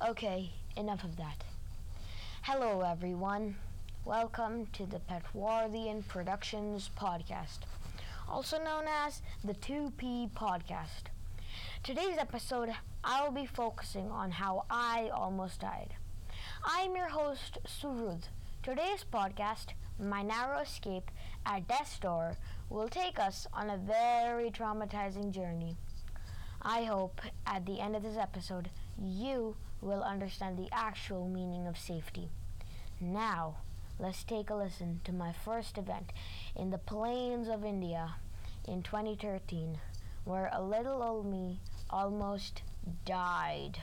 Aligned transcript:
Okay, 0.00 0.50
enough 0.76 1.02
of 1.04 1.16
that. 1.16 1.44
Hello, 2.42 2.82
everyone. 2.82 3.56
Welcome 4.04 4.66
to 4.74 4.86
the 4.86 5.00
Petwarthian 5.00 6.06
Productions 6.06 6.90
podcast, 6.98 7.60
also 8.28 8.58
known 8.62 8.84
as 8.86 9.22
the 9.42 9.54
2P 9.54 10.30
podcast. 10.32 11.10
Today's 11.82 12.18
episode, 12.18 12.70
I'll 13.02 13.30
be 13.32 13.46
focusing 13.46 14.10
on 14.10 14.30
how 14.30 14.66
I 14.70 15.10
almost 15.12 15.60
died. 15.60 15.94
I'm 16.64 16.94
your 16.94 17.08
host, 17.08 17.58
Surud. 17.66 18.24
Today's 18.62 19.04
podcast, 19.10 19.68
My 19.98 20.22
Narrow 20.22 20.60
Escape 20.60 21.10
at 21.46 21.66
Death's 21.66 21.98
Door, 21.98 22.36
will 22.70 22.88
take 22.88 23.18
us 23.18 23.46
on 23.52 23.70
a 23.70 23.78
very 23.78 24.50
traumatizing 24.50 25.32
journey. 25.32 25.76
I 26.60 26.84
hope 26.84 27.20
at 27.46 27.66
the 27.66 27.80
end 27.80 27.96
of 27.96 28.02
this 28.02 28.16
episode 28.16 28.70
you 29.02 29.56
will 29.82 30.02
understand 30.02 30.56
the 30.56 30.68
actual 30.72 31.28
meaning 31.28 31.66
of 31.66 31.76
safety. 31.76 32.28
Now, 33.00 33.56
let's 33.98 34.22
take 34.22 34.48
a 34.48 34.54
listen 34.54 35.00
to 35.04 35.12
my 35.12 35.32
first 35.32 35.76
event 35.76 36.12
in 36.54 36.70
the 36.70 36.78
plains 36.78 37.48
of 37.48 37.64
India 37.64 38.14
in 38.66 38.82
2013, 38.82 39.78
where 40.24 40.48
a 40.52 40.62
little 40.62 41.02
old 41.02 41.26
me 41.26 41.58
almost 41.90 42.62
died. 43.04 43.78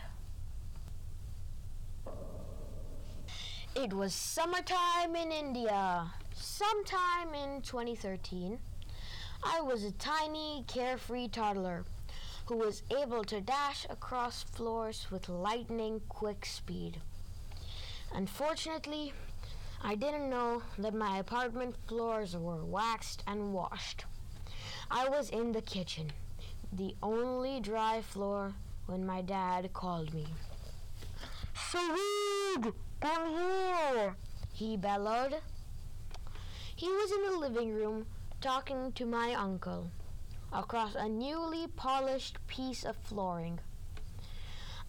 It 3.76 3.94
was 3.94 4.14
summertime 4.14 5.16
in 5.16 5.32
India. 5.32 6.12
Sometime 6.34 7.34
in 7.34 7.62
2013, 7.62 8.58
I 9.44 9.62
was 9.62 9.84
a 9.84 9.92
tiny, 9.92 10.64
carefree 10.68 11.28
toddler 11.28 11.86
who 12.50 12.58
was 12.58 12.82
able 12.90 13.24
to 13.24 13.40
dash 13.40 13.86
across 13.92 14.42
floors 14.42 15.06
with 15.12 15.30
lightning 15.30 16.02
quick 16.10 16.44
speed. 16.44 17.00
Unfortunately, 18.12 19.14
I 19.84 19.94
didn't 19.94 20.32
know 20.32 20.64
that 20.80 20.96
my 20.96 21.20
apartment 21.20 21.76
floors 21.88 22.36
were 22.36 22.66
waxed 22.66 23.22
and 23.28 23.54
washed. 23.54 24.06
I 24.90 25.08
was 25.08 25.30
in 25.30 25.52
the 25.52 25.62
kitchen, 25.62 26.12
the 26.74 26.96
only 27.04 27.60
dry 27.60 28.02
floor, 28.02 28.56
when 28.88 29.06
my 29.06 29.22
dad 29.22 29.72
called 29.72 30.12
me. 30.12 30.26
Saeed, 31.54 32.74
come 33.00 33.30
here! 33.30 34.16
He 34.52 34.76
bellowed. 34.76 35.36
He 36.76 36.88
was 36.88 37.12
in 37.12 37.32
the 37.32 37.38
living 37.38 37.76
room 37.76 38.08
talking 38.42 38.92
to 38.94 39.06
my 39.06 39.36
uncle 39.36 39.92
across 40.52 40.96
a 40.96 41.08
newly 41.08 41.68
polished 41.68 42.38
piece 42.48 42.84
of 42.84 42.96
flooring. 42.96 43.60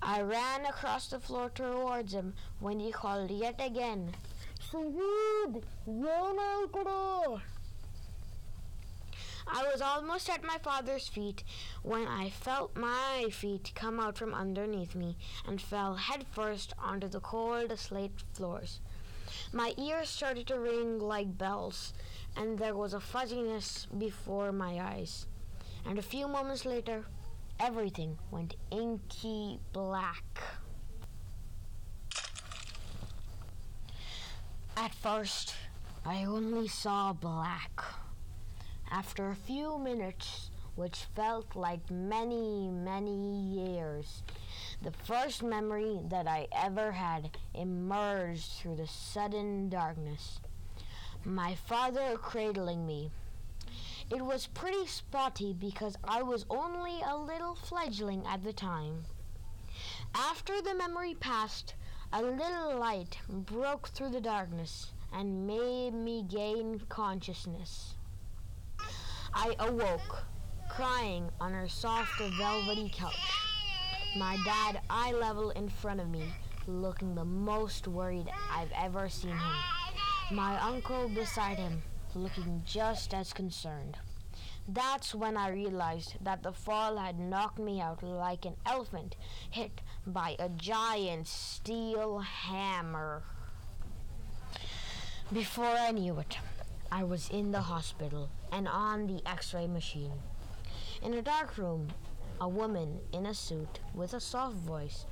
I 0.02 0.22
ran 0.22 0.64
across 0.64 1.08
the 1.08 1.20
floor 1.20 1.50
towards 1.50 2.14
him 2.14 2.34
when 2.58 2.80
he 2.80 2.90
called 2.90 3.30
yet 3.30 3.60
again. 3.60 4.14
Saeed, 4.70 5.62
I 9.52 9.64
was 9.64 9.82
almost 9.82 10.30
at 10.30 10.44
my 10.44 10.56
father's 10.62 11.08
feet 11.08 11.44
when 11.82 12.06
I 12.06 12.30
felt 12.30 12.76
my 12.76 13.28
feet 13.30 13.72
come 13.74 14.00
out 14.00 14.16
from 14.16 14.32
underneath 14.32 14.94
me 14.94 15.18
and 15.46 15.60
fell 15.60 15.96
headfirst 15.96 16.72
onto 16.78 17.08
the 17.08 17.20
cold 17.20 17.78
slate 17.78 18.22
floors. 18.32 18.80
My 19.52 19.74
ears 19.76 20.08
started 20.08 20.46
to 20.46 20.58
ring 20.58 20.98
like 20.98 21.36
bells, 21.36 21.92
and 22.36 22.58
there 22.58 22.76
was 22.76 22.94
a 22.94 23.00
fuzziness 23.00 23.86
before 23.98 24.52
my 24.52 24.80
eyes 24.80 25.26
and 25.86 25.98
a 25.98 26.02
few 26.02 26.28
moments 26.28 26.64
later, 26.64 27.04
everything 27.58 28.18
went 28.30 28.56
inky 28.70 29.60
black. 29.72 30.24
At 34.76 34.94
first, 34.94 35.54
I 36.06 36.24
only 36.24 36.68
saw 36.68 37.12
black. 37.12 37.82
After 38.90 39.28
a 39.28 39.34
few 39.34 39.78
minutes, 39.78 40.50
which 40.74 41.06
felt 41.14 41.54
like 41.54 41.90
many, 41.90 42.70
many 42.70 43.40
years, 43.42 44.22
the 44.82 44.92
first 45.04 45.42
memory 45.42 46.00
that 46.08 46.26
I 46.26 46.48
ever 46.52 46.92
had 46.92 47.36
emerged 47.54 48.52
through 48.52 48.76
the 48.76 48.86
sudden 48.86 49.68
darkness. 49.68 50.40
My 51.24 51.54
father 51.54 52.16
cradling 52.16 52.86
me 52.86 53.10
it 54.10 54.20
was 54.20 54.48
pretty 54.48 54.86
spotty 54.86 55.52
because 55.52 55.96
I 56.02 56.22
was 56.22 56.44
only 56.50 57.00
a 57.06 57.16
little 57.16 57.54
fledgling 57.54 58.24
at 58.26 58.42
the 58.42 58.52
time. 58.52 59.04
After 60.14 60.60
the 60.60 60.74
memory 60.74 61.14
passed, 61.14 61.74
a 62.12 62.20
little 62.20 62.76
light 62.76 63.18
broke 63.28 63.88
through 63.88 64.10
the 64.10 64.20
darkness 64.20 64.92
and 65.12 65.46
made 65.46 65.94
me 65.94 66.24
gain 66.28 66.80
consciousness. 66.88 67.94
I 69.32 69.54
awoke, 69.60 70.24
crying 70.68 71.30
on 71.40 71.52
her 71.52 71.68
soft 71.68 72.20
velvety 72.36 72.90
couch. 72.92 73.14
My 74.18 74.36
dad 74.44 74.80
eye 74.90 75.12
level 75.12 75.50
in 75.50 75.68
front 75.68 76.00
of 76.00 76.08
me, 76.08 76.24
looking 76.66 77.14
the 77.14 77.24
most 77.24 77.86
worried 77.86 78.28
I've 78.50 78.72
ever 78.76 79.08
seen 79.08 79.30
him. 79.30 79.56
My 80.32 80.60
uncle 80.60 81.08
beside 81.08 81.58
him, 81.58 81.80
looking 82.14 82.62
just 82.64 83.14
as 83.14 83.32
concerned. 83.32 83.96
That's 84.68 85.14
when 85.14 85.36
I 85.36 85.50
realized 85.50 86.16
that 86.22 86.42
the 86.42 86.52
fall 86.52 86.96
had 86.96 87.18
knocked 87.18 87.58
me 87.58 87.80
out 87.80 88.02
like 88.02 88.44
an 88.44 88.56
elephant 88.66 89.16
hit 89.50 89.80
by 90.06 90.36
a 90.38 90.48
giant 90.48 91.26
steel 91.26 92.18
hammer. 92.18 93.22
Before 95.32 95.64
I 95.64 95.90
knew 95.90 96.18
it, 96.18 96.36
I 96.92 97.04
was 97.04 97.28
in 97.30 97.52
the 97.52 97.62
hospital 97.62 98.30
and 98.52 98.66
on 98.68 99.06
the 99.06 99.22
x 99.28 99.54
ray 99.54 99.66
machine. 99.66 100.12
In 101.02 101.14
a 101.14 101.22
dark 101.22 101.56
room, 101.56 101.88
a 102.40 102.48
woman 102.48 103.00
in 103.12 103.26
a 103.26 103.34
suit 103.34 103.80
with 103.94 104.14
a 104.14 104.20
soft 104.20 104.56
voice 104.56 105.06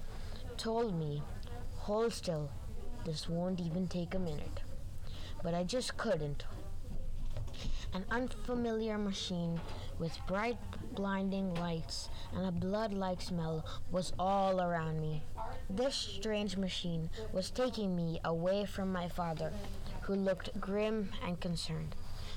told 0.56 0.98
me, 0.98 1.22
Hold 1.78 2.12
still, 2.12 2.50
this 3.04 3.28
won't 3.28 3.60
even 3.60 3.86
take 3.86 4.14
a 4.14 4.18
minute. 4.18 4.60
But 5.42 5.54
I 5.54 5.62
just 5.62 5.96
couldn't 5.96 6.44
an 7.92 8.04
unfamiliar 8.10 8.98
machine 8.98 9.60
with 9.98 10.18
bright, 10.26 10.58
blinding 10.94 11.54
lights 11.54 12.08
and 12.34 12.46
a 12.46 12.52
blood 12.52 12.92
like 12.92 13.20
smell 13.20 13.64
was 13.90 14.12
all 14.18 14.60
around 14.60 15.00
me. 15.00 15.22
This 15.70 15.94
strange 15.94 16.56
machine 16.56 17.10
was 17.32 17.50
taking 17.50 17.96
me 17.96 18.20
away 18.24 18.64
from 18.64 18.92
my 18.92 19.08
father, 19.08 19.52
who 20.02 20.14
looked 20.14 20.60
grim 20.60 21.10
and 21.24 21.40
concerned, 21.40 21.94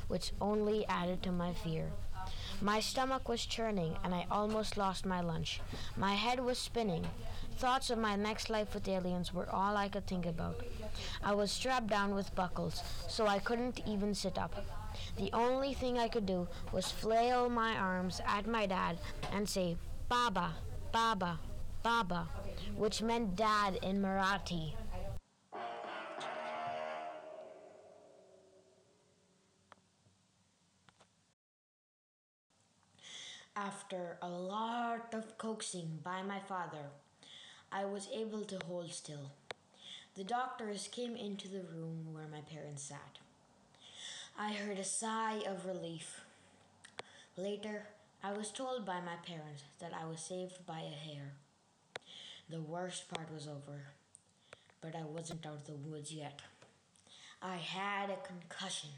which 0.08 0.32
only 0.42 0.86
added 0.88 1.22
to 1.24 1.32
my 1.32 1.54
fear. 1.54 1.92
My 2.62 2.80
stomach 2.80 3.28
was 3.28 3.46
churning, 3.46 3.98
and 4.04 4.14
I 4.14 4.28
almost 4.30 4.78
lost 4.78 5.06
my 5.06 5.22
lunch. 5.22 5.62
My 5.98 6.14
head 6.14 6.40
was 6.40 6.60
spinning. 6.60 7.08
Thoughts 7.58 7.90
of 7.90 7.98
my 7.98 8.16
next 8.16 8.50
life 8.50 8.74
with 8.74 8.88
aliens 8.88 9.34
were 9.34 9.50
all 9.50 9.76
I 9.76 9.90
could 9.90 10.06
think 10.06 10.26
about. 10.26 10.64
I 11.24 11.34
was 11.34 11.52
strapped 11.52 11.88
down 11.88 12.14
with 12.14 12.36
buckles, 12.36 12.84
so 13.08 13.26
I 13.26 13.40
couldn't 13.40 13.82
even 13.88 14.14
sit 14.14 14.38
up. 14.38 14.54
The 15.18 15.32
only 15.34 15.74
thing 15.74 15.98
I 15.98 16.08
could 16.08 16.26
do 16.26 16.48
was 16.72 16.92
flail 16.92 17.50
my 17.50 17.76
arms 17.76 18.22
at 18.26 18.48
my 18.48 18.66
dad 18.66 18.98
and 19.32 19.48
say, 19.48 19.78
Baba, 20.10 20.56
Baba, 20.92 21.40
Baba, 21.84 22.30
which 22.76 23.02
meant 23.02 23.36
dad 23.36 23.80
in 23.82 24.02
Marathi. 24.02 24.74
After 33.56 34.18
a 34.22 34.30
lot 34.30 35.14
of 35.14 35.38
coaxing 35.38 36.00
by 36.04 36.24
my 36.24 36.40
father, 36.40 36.90
I 37.72 37.86
was 37.86 38.08
able 38.14 38.44
to 38.46 38.60
hold 38.66 38.92
still. 38.92 39.32
The 40.16 40.24
doctors 40.24 40.88
came 40.92 41.16
into 41.16 41.48
the 41.48 41.64
room 41.64 42.14
where 42.14 42.28
my 42.28 42.42
parents 42.42 42.84
sat. 42.84 43.20
I 44.38 44.54
heard 44.54 44.80
a 44.80 44.84
sigh 44.84 45.42
of 45.48 45.66
relief. 45.66 46.22
Later, 47.38 47.84
I 48.24 48.34
was 48.34 48.52
told 48.52 48.86
by 48.86 49.00
my 49.00 49.16
parents 49.26 49.64
that 49.80 49.94
I 49.94 50.06
was 50.06 50.20
saved 50.20 50.66
by 50.66 50.80
a 50.80 51.10
hair. 51.10 51.34
The 52.50 52.62
worst 52.62 53.10
part 53.10 53.32
was 53.34 53.48
over, 53.48 53.84
but 54.82 54.96
I 54.96 55.04
wasn't 55.04 55.46
out 55.46 55.54
of 55.54 55.66
the 55.66 55.74
woods 55.74 56.12
yet. 56.12 56.42
I 57.42 57.56
had 57.56 58.10
a 58.10 58.28
concussion. 58.28 58.90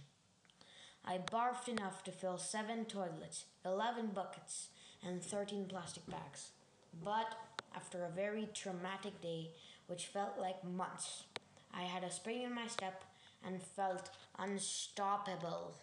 I 1.06 1.18
barfed 1.18 1.68
enough 1.68 2.04
to 2.06 2.12
fill 2.12 2.38
seven 2.38 2.86
toilets, 2.86 3.46
11 3.66 4.08
buckets, 4.14 4.68
and 5.06 5.22
13 5.22 5.66
plastic 5.66 6.06
bags. 6.10 6.52
But 7.04 7.36
after 7.76 8.04
a 8.04 8.10
very 8.10 8.48
traumatic 8.54 9.22
day, 9.22 9.50
which 9.88 10.08
felt 10.08 10.40
like 10.40 10.64
months, 10.64 11.24
I 11.74 11.84
had 11.84 12.04
a 12.04 12.12
spring 12.12 12.44
in 12.44 12.54
my 12.54 12.68
step 12.68 13.04
and 13.46 13.62
felt 13.62 14.10
unstoppable. 14.40 15.74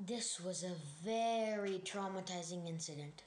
This 0.00 0.40
was 0.40 0.64
a 0.64 0.74
very 1.04 1.80
traumatizing 1.84 2.68
incident. 2.68 3.22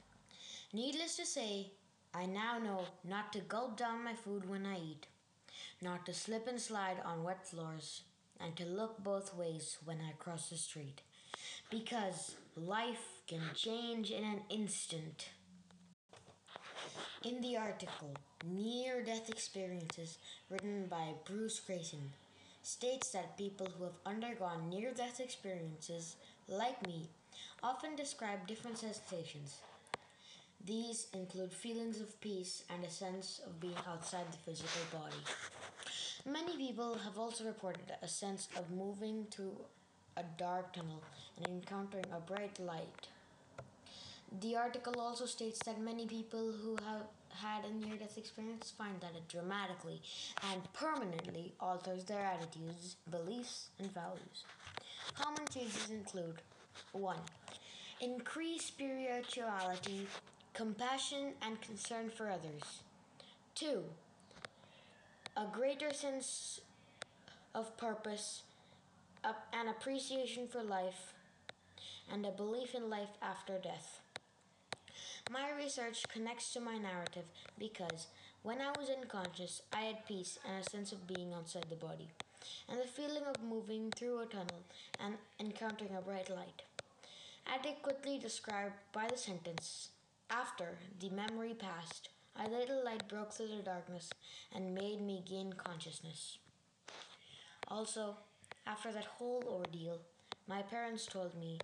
Needless 0.72 1.16
to 1.16 1.24
say, 1.24 1.70
I 2.14 2.26
now 2.26 2.58
know 2.58 2.84
not 3.04 3.32
to 3.32 3.40
gulp 3.40 3.76
down 3.76 4.04
my 4.04 4.14
food 4.14 4.48
when 4.48 4.66
I 4.66 4.78
eat, 4.78 5.06
not 5.80 6.04
to 6.06 6.14
slip 6.14 6.46
and 6.46 6.60
slide 6.60 6.96
on 7.04 7.24
wet 7.24 7.46
floors, 7.46 8.02
and 8.40 8.54
to 8.56 8.64
look 8.64 9.02
both 9.02 9.34
ways 9.34 9.78
when 9.84 9.98
I 10.00 10.12
cross 10.18 10.48
the 10.50 10.56
street. 10.56 11.00
Because 11.70 12.36
life 12.56 13.22
can 13.26 13.40
change 13.54 14.10
in 14.10 14.24
an 14.24 14.40
instant. 14.50 15.28
In 17.24 17.40
the 17.40 17.56
article, 17.56 18.14
Near 18.44 19.02
Death 19.02 19.28
Experiences, 19.28 20.18
written 20.50 20.86
by 20.86 21.14
Bruce 21.24 21.60
Greyson, 21.66 22.12
states 22.66 23.10
that 23.10 23.38
people 23.38 23.68
who 23.78 23.84
have 23.84 24.00
undergone 24.04 24.68
near 24.68 24.92
death 24.92 25.20
experiences, 25.20 26.16
like 26.48 26.84
me, 26.84 27.08
often 27.62 27.94
describe 27.94 28.44
different 28.44 28.76
sensations. 28.76 29.58
These 30.64 31.06
include 31.14 31.52
feelings 31.52 32.00
of 32.00 32.20
peace 32.20 32.64
and 32.68 32.82
a 32.82 32.90
sense 32.90 33.40
of 33.46 33.60
being 33.60 33.78
outside 33.88 34.24
the 34.32 34.38
physical 34.38 34.98
body. 34.98 35.22
Many 36.28 36.56
people 36.56 36.98
have 37.04 37.16
also 37.16 37.44
reported 37.44 37.92
a 38.02 38.08
sense 38.08 38.48
of 38.56 38.68
moving 38.72 39.26
through 39.30 39.54
a 40.16 40.24
dark 40.36 40.72
tunnel 40.72 41.04
and 41.36 41.46
encountering 41.46 42.06
a 42.12 42.18
bright 42.18 42.58
light. 42.58 43.06
The 44.40 44.56
article 44.56 45.00
also 45.00 45.26
states 45.26 45.60
that 45.66 45.80
many 45.80 46.04
people 46.04 46.50
who 46.50 46.76
have 46.84 47.06
had 47.36 47.64
a 47.64 47.74
near 47.74 47.96
death 47.96 48.18
experience 48.18 48.72
find 48.76 49.00
that 49.00 49.14
it 49.16 49.28
dramatically 49.28 50.00
and 50.52 50.62
permanently 50.72 51.52
alters 51.60 52.04
their 52.04 52.24
attitudes, 52.24 52.96
beliefs, 53.10 53.68
and 53.78 53.92
values. 53.92 54.44
Common 55.14 55.46
changes 55.52 55.90
include 55.90 56.42
1. 56.92 57.16
Increased 58.00 58.68
spirituality, 58.68 60.06
compassion, 60.52 61.32
and 61.42 61.60
concern 61.60 62.10
for 62.10 62.28
others. 62.28 62.82
2. 63.54 63.82
A 65.36 65.46
greater 65.52 65.92
sense 65.92 66.60
of 67.54 67.76
purpose, 67.76 68.42
an 69.24 69.68
appreciation 69.68 70.46
for 70.46 70.62
life, 70.62 71.14
and 72.12 72.24
a 72.26 72.30
belief 72.30 72.74
in 72.74 72.90
life 72.90 73.16
after 73.22 73.58
death. 73.58 74.00
My 75.30 75.50
research 75.50 76.04
connects 76.08 76.52
to 76.52 76.60
my 76.60 76.78
narrative 76.78 77.24
because 77.58 78.06
when 78.42 78.60
I 78.60 78.70
was 78.78 78.88
unconscious, 78.88 79.62
I 79.72 79.80
had 79.80 80.06
peace 80.06 80.38
and 80.46 80.64
a 80.64 80.70
sense 80.70 80.92
of 80.92 81.08
being 81.08 81.32
outside 81.32 81.66
the 81.68 81.74
body, 81.74 82.08
and 82.68 82.78
the 82.78 82.86
feeling 82.86 83.24
of 83.24 83.42
moving 83.42 83.90
through 83.90 84.20
a 84.20 84.26
tunnel 84.26 84.62
and 85.00 85.16
encountering 85.40 85.96
a 85.96 86.00
bright 86.00 86.30
light. 86.30 86.62
Adequately 87.44 88.18
described 88.18 88.74
by 88.92 89.08
the 89.08 89.16
sentence 89.16 89.88
After 90.30 90.78
the 91.00 91.10
memory 91.10 91.54
passed, 91.54 92.08
a 92.36 92.48
little 92.48 92.84
light 92.84 93.08
broke 93.08 93.32
through 93.32 93.48
the 93.48 93.62
darkness 93.64 94.10
and 94.54 94.74
made 94.74 95.00
me 95.00 95.24
gain 95.28 95.52
consciousness. 95.54 96.38
Also, 97.66 98.16
after 98.64 98.92
that 98.92 99.04
whole 99.04 99.42
ordeal, 99.48 99.98
my 100.46 100.62
parents 100.62 101.06
told 101.06 101.34
me 101.34 101.58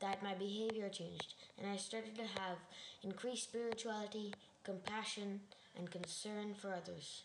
that 0.00 0.22
my 0.22 0.34
behavior 0.34 0.88
changed 0.88 1.34
and 1.58 1.68
I 1.70 1.76
started 1.76 2.16
to 2.16 2.22
have 2.22 2.58
increased 3.02 3.44
spirituality, 3.44 4.34
compassion, 4.64 5.40
and 5.76 5.90
concern 5.90 6.54
for 6.54 6.72
others. 6.72 7.22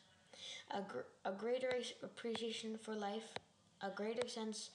A, 0.72 0.81
gr- 0.81 1.10
a 1.25 1.31
greater 1.31 1.74
appreciation 2.02 2.78
for 2.78 2.96
life, 2.96 3.34
a 3.81 3.90
greater 3.90 4.28
sense 4.28 4.70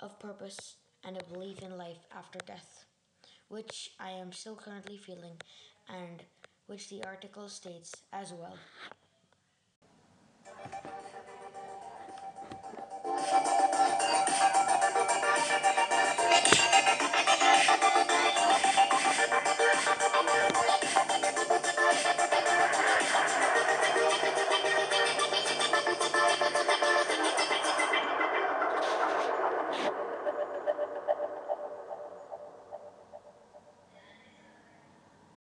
of 0.00 0.18
purpose, 0.18 0.76
and 1.04 1.16
a 1.16 1.24
belief 1.24 1.62
in 1.62 1.76
life 1.76 2.06
after 2.16 2.38
death, 2.46 2.84
which 3.48 3.92
I 3.98 4.10
am 4.10 4.32
still 4.32 4.54
currently 4.54 4.96
feeling 4.96 5.36
and 5.88 6.22
which 6.66 6.88
the 6.88 7.02
article 7.04 7.48
states 7.48 7.92
as 8.12 8.32
well. 8.32 8.56